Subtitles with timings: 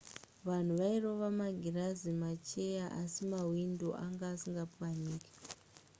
[0.47, 5.31] vanhu vairova magirazi nemacheya asi mahwindo anga asingapwanyike